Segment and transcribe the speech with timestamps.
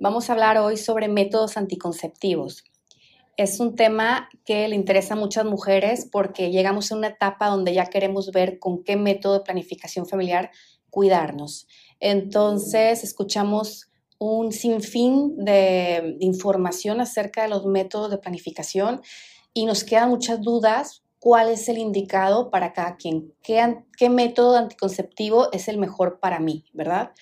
[0.00, 2.64] Vamos a hablar hoy sobre métodos anticonceptivos.
[3.36, 7.74] Es un tema que le interesa a muchas mujeres porque llegamos a una etapa donde
[7.74, 10.50] ya queremos ver con qué método de planificación familiar
[10.90, 11.66] cuidarnos.
[12.00, 19.02] Entonces, escuchamos un sinfín de información acerca de los métodos de planificación
[19.52, 25.50] y nos quedan muchas dudas cuál es el indicado para cada quien, qué, método anticonceptivo
[25.52, 27.12] es el mejor para mí, ¿verdad?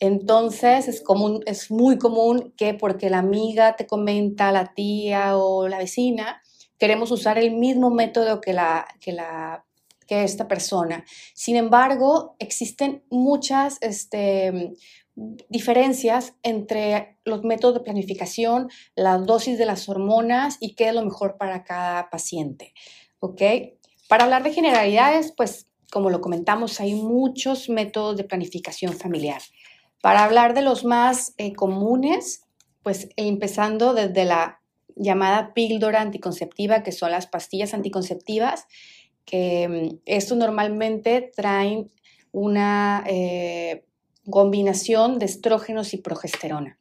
[0.00, 5.68] Entonces es, común, es muy común que porque la amiga te comenta, la tía o
[5.68, 6.40] la vecina,
[6.78, 9.66] queremos usar el mismo método que, la, que, la,
[10.06, 11.04] que esta persona.
[11.34, 14.72] Sin embargo, existen muchas este,
[15.50, 21.04] diferencias entre los métodos de planificación, la dosis de las hormonas y qué es lo
[21.04, 22.72] mejor para cada paciente.
[23.24, 23.40] ¿Ok?
[24.08, 29.40] Para hablar de generalidades, pues como lo comentamos, hay muchos métodos de planificación familiar.
[30.02, 32.42] Para hablar de los más eh, comunes,
[32.82, 34.60] pues empezando desde la
[34.96, 38.66] llamada píldora anticonceptiva, que son las pastillas anticonceptivas,
[39.24, 41.92] que mm, esto normalmente traen
[42.32, 43.84] una eh,
[44.28, 46.76] combinación de estrógenos y progesterona.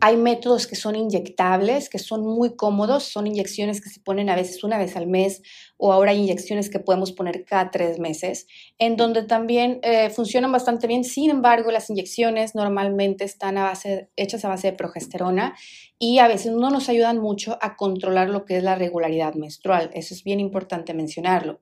[0.00, 4.36] Hay métodos que son inyectables, que son muy cómodos, son inyecciones que se ponen a
[4.36, 5.42] veces una vez al mes
[5.76, 8.46] o ahora hay inyecciones que podemos poner cada tres meses,
[8.78, 11.04] en donde también eh, funcionan bastante bien.
[11.04, 15.54] Sin embargo, las inyecciones normalmente están a base, hechas a base de progesterona
[15.98, 19.90] y a veces no nos ayudan mucho a controlar lo que es la regularidad menstrual.
[19.94, 21.60] Eso es bien importante mencionarlo.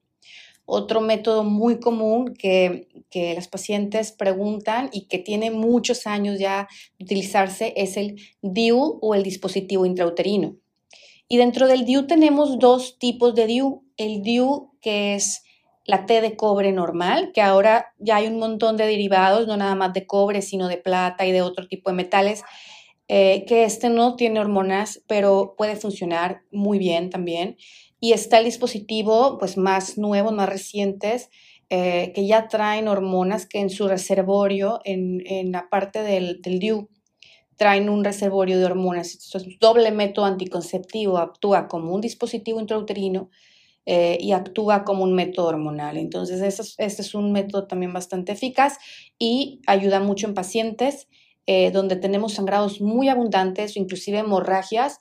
[0.70, 7.05] Otro método muy común que, las pacientes preguntan y que tiene muchos años ya de
[7.05, 10.57] utilizarse es el DIU o el dispositivo intrauterino.
[11.29, 13.85] Y dentro del DIU tenemos dos tipos de DIU.
[13.96, 15.42] El DIU que es
[15.85, 19.75] la T de cobre normal, que ahora ya hay un montón de derivados, no nada
[19.75, 22.42] más de cobre, sino de plata y de otro tipo de metales,
[23.08, 27.57] eh, que este no tiene hormonas, pero puede funcionar muy bien también.
[28.01, 31.30] Y está el dispositivo pues más nuevo, más recientes,
[31.70, 36.58] eh, que ya traen hormonas que en su reservorio, en, en la parte del, del
[36.58, 36.89] DIU,
[37.56, 39.14] traen un reservorio de hormonas.
[39.14, 43.30] Esto es doble método anticonceptivo, actúa como un dispositivo intrauterino
[43.84, 45.96] eh, y actúa como un método hormonal.
[45.96, 46.40] Entonces,
[46.78, 48.78] este es un método también bastante eficaz
[49.18, 51.08] y ayuda mucho en pacientes
[51.46, 55.01] eh, donde tenemos sangrados muy abundantes, inclusive hemorragias.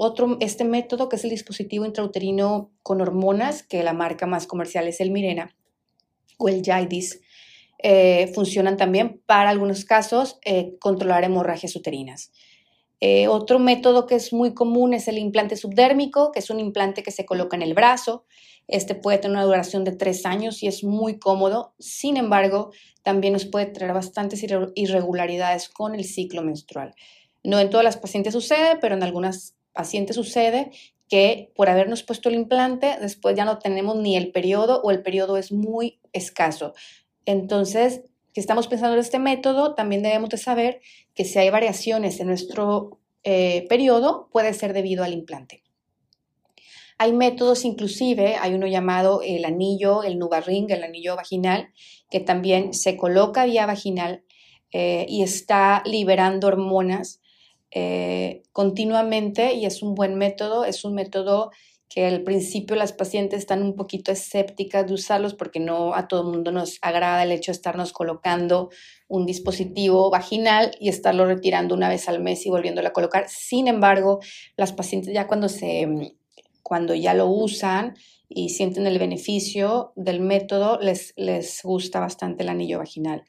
[0.00, 4.86] Otro, este método que es el dispositivo intrauterino con hormonas, que la marca más comercial
[4.86, 5.56] es el Mirena
[6.38, 7.20] o el Jaidis,
[7.82, 12.30] eh, funcionan también para algunos casos eh, controlar hemorragias uterinas.
[13.00, 17.02] Eh, otro método que es muy común es el implante subdérmico, que es un implante
[17.02, 18.24] que se coloca en el brazo.
[18.68, 21.74] Este puede tener una duración de tres años y es muy cómodo.
[21.80, 22.70] Sin embargo,
[23.02, 24.44] también nos puede traer bastantes
[24.76, 26.94] irregularidades con el ciclo menstrual.
[27.42, 30.72] No en todas las pacientes sucede, pero en algunas paciente sucede
[31.08, 35.02] que por habernos puesto el implante, después ya no tenemos ni el periodo o el
[35.02, 36.74] periodo es muy escaso.
[37.26, 38.02] Entonces,
[38.34, 40.80] si estamos pensando en este método, también debemos de saber
[41.14, 45.62] que si hay variaciones en nuestro eh, periodo, puede ser debido al implante.
[46.98, 51.68] Hay métodos inclusive, hay uno llamado el anillo, el Nuvaring, el anillo vaginal,
[52.10, 54.24] que también se coloca vía vaginal
[54.72, 57.20] eh, y está liberando hormonas
[57.70, 61.50] eh, continuamente y es un buen método, es un método
[61.88, 66.22] que al principio las pacientes están un poquito escépticas de usarlos porque no a todo
[66.22, 68.68] el mundo nos agrada el hecho de estarnos colocando
[69.08, 73.26] un dispositivo vaginal y estarlo retirando una vez al mes y volviéndolo a colocar.
[73.28, 74.20] Sin embargo,
[74.56, 75.88] las pacientes ya cuando se
[76.62, 77.94] cuando ya lo usan
[78.28, 83.24] y sienten el beneficio del método, les, les gusta bastante el anillo vaginal.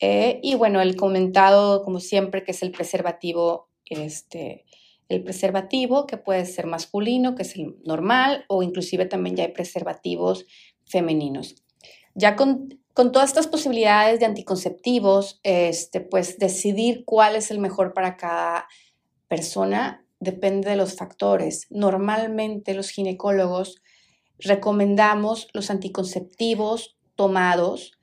[0.00, 4.64] Eh, y bueno, el comentado, como siempre, que es el preservativo, este,
[5.08, 9.52] el preservativo que puede ser masculino, que es el normal, o inclusive también ya hay
[9.52, 10.46] preservativos
[10.84, 11.56] femeninos.
[12.14, 17.94] Ya con, con todas estas posibilidades de anticonceptivos, este, pues decidir cuál es el mejor
[17.94, 18.66] para cada
[19.28, 21.66] persona depende de los factores.
[21.70, 23.82] Normalmente los ginecólogos
[24.38, 27.95] recomendamos los anticonceptivos tomados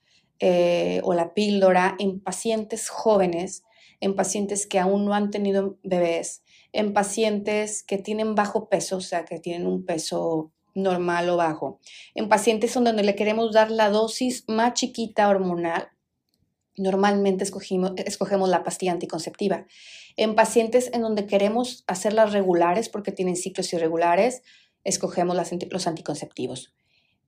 [0.45, 3.63] eh, o la píldora en pacientes jóvenes
[4.04, 6.44] en pacientes que aún no han tenido bebés,
[6.74, 11.80] en pacientes que tienen bajo peso, o sea, que tienen un peso normal o bajo,
[12.13, 15.88] en pacientes donde le queremos dar la dosis más chiquita hormonal,
[16.75, 19.68] normalmente escogimos, escogemos la pastilla anticonceptiva.
[20.18, 24.42] En pacientes en donde queremos hacerlas regulares porque tienen ciclos irregulares,
[24.84, 25.38] escogemos
[25.72, 26.74] los anticonceptivos.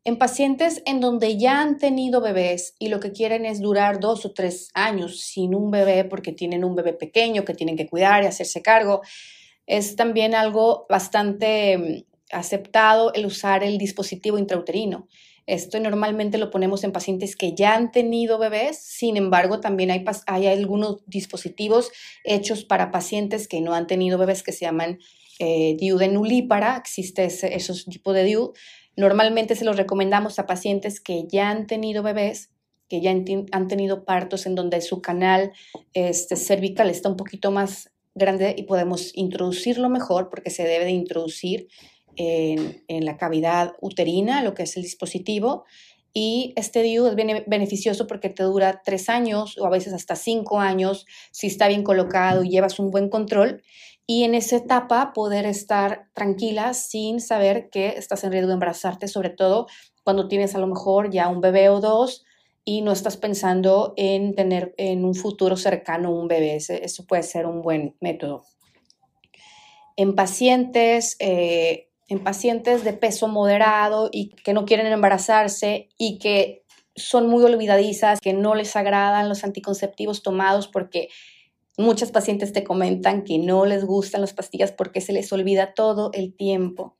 [0.07, 4.23] En pacientes en donde ya han tenido bebés y lo que quieren es durar dos
[4.23, 8.23] o tres años sin un bebé porque tienen un bebé pequeño que tienen que cuidar
[8.23, 9.01] y hacerse cargo,
[9.65, 15.07] es también algo bastante mm, aceptado el usar el dispositivo intrauterino.
[15.47, 20.05] Esto normalmente lo ponemos en pacientes que ya han tenido bebés, sin embargo también hay,
[20.27, 21.91] hay algunos dispositivos
[22.23, 24.99] hechos para pacientes que no han tenido bebés que se llaman
[25.39, 28.53] eh, DIU de nulípara, existe ese, esos tipos de DIU.
[28.97, 32.51] Normalmente se los recomendamos a pacientes que ya han tenido bebés,
[32.87, 35.51] que ya han tenido partos en donde su canal
[35.93, 40.91] este, cervical está un poquito más grande y podemos introducirlo mejor porque se debe de
[40.91, 41.67] introducir
[42.15, 45.65] en, la cavidad uterina, lo que es el dispositivo,
[46.13, 50.61] y este DIU es beneficioso porque te dura tres años o a veces hasta cinco
[50.61, 53.61] años si está bien colocado y llevas un buen control
[54.07, 59.07] y en esa etapa poder estar tranquila sin saber que estás en riesgo de embarazarte,
[59.07, 59.67] sobre todo
[60.03, 62.23] cuando tienes a lo mejor ya un bebé o dos
[62.63, 66.55] y no estás pensando en tener en un futuro cercano un bebé.
[66.55, 68.43] Eso puede ser un buen método.
[69.95, 76.63] En pacientes, eh, en pacientes de peso moderado y que no quieren embarazarse y que
[76.95, 81.09] son muy olvidadizas, que no les agradan los anticonceptivos tomados porque
[81.77, 86.09] Muchas pacientes te comentan que no les gustan las pastillas porque se les olvida todo
[86.13, 86.95] el tiempo.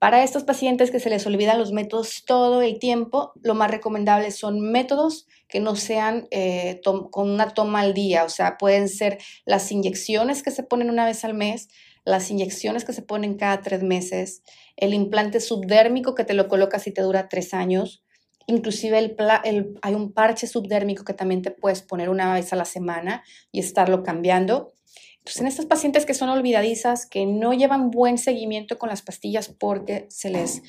[0.00, 4.30] Para estos pacientes que se les olvidan los métodos todo el tiempo, lo más recomendable
[4.30, 9.18] son métodos que no sean eh, con una toma al día, o sea, pueden ser
[9.44, 11.68] las inyecciones que se ponen una vez al mes,
[12.06, 14.42] las inyecciones que se ponen cada tres meses,
[14.76, 18.02] el implante subdérmico que te lo colocas y te dura tres años,
[18.46, 18.98] Inclusive
[19.44, 23.22] el, hay un parche subdérmico que también te puedes poner una vez a la semana
[23.52, 24.72] y estarlo cambiando.
[25.18, 29.48] Entonces, en estas pacientes que son olvidadizas, que no llevan buen seguimiento con las pastillas
[29.48, 30.62] porque se les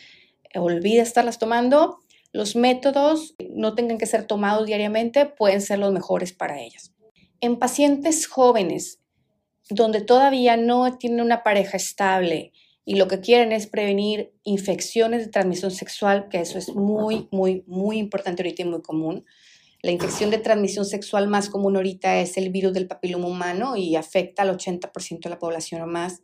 [0.53, 1.99] olvida estarlas tomando,
[2.33, 6.93] los métodos no tengan que ser tomados diariamente, pueden ser los mejores para ellas.
[7.39, 8.99] En pacientes jóvenes,
[9.69, 12.51] donde todavía no tienen una pareja estable,
[12.85, 17.63] y lo que quieren es prevenir infecciones de transmisión sexual, que eso es muy, muy,
[17.67, 19.25] muy importante ahorita y muy común.
[19.83, 23.95] La infección de transmisión sexual más común ahorita es el virus del papiloma humano y
[23.95, 26.21] afecta al 80% de la población o más.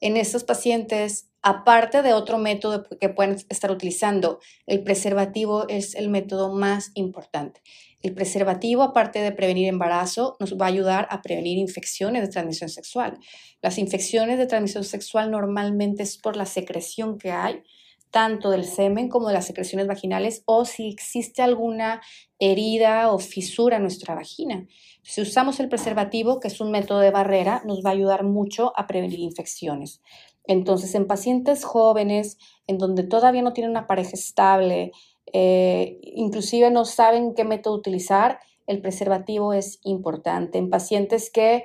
[0.00, 6.10] En estos pacientes, aparte de otro método que pueden estar utilizando, el preservativo es el
[6.10, 7.62] método más importante.
[8.06, 12.70] El preservativo, aparte de prevenir embarazo, nos va a ayudar a prevenir infecciones de transmisión
[12.70, 13.18] sexual.
[13.62, 17.64] Las infecciones de transmisión sexual normalmente es por la secreción que hay,
[18.12, 22.00] tanto del semen como de las secreciones vaginales, o si existe alguna
[22.38, 24.68] herida o fisura en nuestra vagina.
[25.02, 28.72] Si usamos el preservativo, que es un método de barrera, nos va a ayudar mucho
[28.76, 30.00] a prevenir infecciones.
[30.44, 32.38] Entonces, en pacientes jóvenes,
[32.68, 34.92] en donde todavía no tienen una pareja estable,
[35.32, 40.58] eh, inclusive no saben qué método utilizar, el preservativo es importante.
[40.58, 41.64] En pacientes que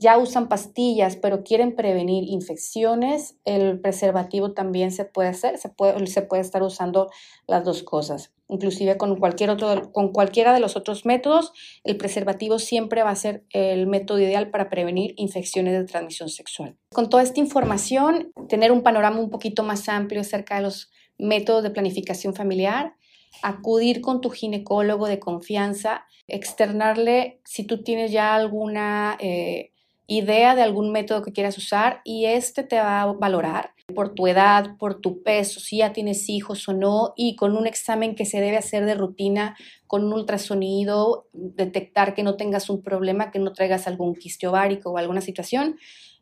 [0.00, 6.06] ya usan pastillas, pero quieren prevenir infecciones, el preservativo también se puede hacer, se puede,
[6.06, 7.10] se puede estar usando
[7.48, 8.32] las dos cosas.
[8.48, 13.16] Inclusive con, cualquier otro, con cualquiera de los otros métodos, el preservativo siempre va a
[13.16, 16.76] ser el método ideal para prevenir infecciones de transmisión sexual.
[16.92, 21.64] Con toda esta información, tener un panorama un poquito más amplio acerca de los métodos
[21.64, 22.94] de planificación familiar,
[23.42, 29.72] acudir con tu ginecólogo de confianza, externarle si tú tienes ya alguna eh,
[30.06, 34.26] idea de algún método que quieras usar y este te va a valorar por tu
[34.26, 38.26] edad, por tu peso, si ya tienes hijos o no, y con un examen que
[38.26, 39.56] se debe hacer de rutina,
[39.86, 44.90] con un ultrasonido, detectar que no tengas un problema, que no traigas algún quiste ovárico
[44.90, 45.78] o alguna situación.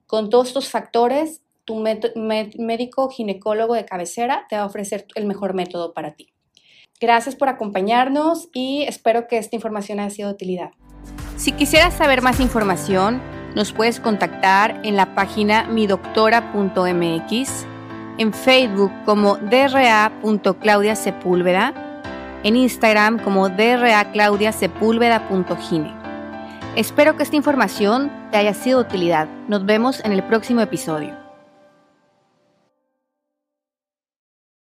[0.06, 5.54] Con todos estos factores, tu médico ginecólogo de cabecera te va a ofrecer el mejor
[5.54, 6.35] método para ti.
[7.00, 10.72] Gracias por acompañarnos y espero que esta información haya sido de utilidad.
[11.36, 13.22] Si quisieras saber más información,
[13.54, 17.66] nos puedes contactar en la página midoctora.mx,
[18.18, 21.74] en Facebook como dra.claudiasepúlveda,
[22.42, 25.94] en Instagram como draclaudiasepúlveda.gine.
[26.76, 29.28] Espero que esta información te haya sido de utilidad.
[29.48, 31.25] Nos vemos en el próximo episodio.